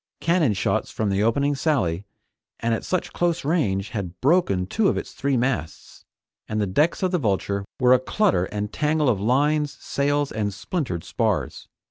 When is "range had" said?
3.45-4.19